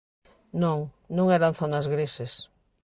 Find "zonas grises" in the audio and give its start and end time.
1.59-2.33